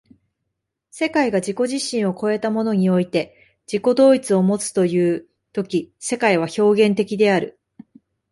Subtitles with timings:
[0.89, 3.35] 世界が自己自身を越えたものにおいて
[3.71, 7.59] 自己同一をもつという時世界は表現的である。